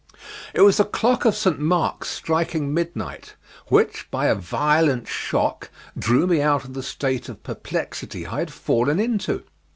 It 0.55 0.61
was 0.61 0.77
the 0.77 0.83
clock 0.85 1.25
of 1.25 1.35
St. 1.35 1.59
Mark's 1.59 2.09
striking 2.09 2.73
midnight, 2.73 3.35
which, 3.67 4.09
by 4.09 4.25
a 4.25 4.33
violent 4.33 5.07
shock, 5.07 5.69
drew 5.95 6.25
me 6.25 6.41
out 6.41 6.63
of 6.63 6.73
the 6.73 6.81
state 6.81 7.29
of 7.29 7.43
perplexity 7.43 8.25
I 8.25 8.39
had 8.39 8.51
fallen 8.51 8.99
into. 8.99 9.43